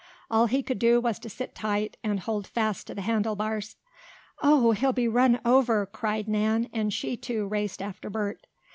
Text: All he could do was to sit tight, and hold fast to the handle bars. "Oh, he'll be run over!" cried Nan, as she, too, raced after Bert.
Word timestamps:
All 0.31 0.47
he 0.47 0.63
could 0.63 0.79
do 0.79 0.99
was 0.99 1.19
to 1.19 1.29
sit 1.29 1.53
tight, 1.53 1.95
and 2.03 2.21
hold 2.21 2.47
fast 2.47 2.87
to 2.87 2.95
the 2.95 3.01
handle 3.03 3.35
bars. 3.35 3.75
"Oh, 4.41 4.71
he'll 4.71 4.91
be 4.93 5.07
run 5.07 5.39
over!" 5.45 5.85
cried 5.85 6.27
Nan, 6.27 6.69
as 6.73 6.91
she, 6.91 7.15
too, 7.15 7.45
raced 7.47 7.83
after 7.83 8.09
Bert. 8.09 8.47